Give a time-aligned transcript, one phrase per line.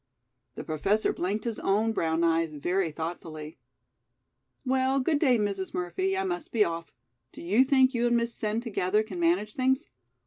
[0.55, 3.59] The Professor blinked his own brown eyes very thoughtfully.
[4.65, 5.75] "Well, good day, Mrs.
[5.75, 6.91] Murphy, I must be off.
[7.31, 9.91] Do you think you and Miss Sen together can manage things?"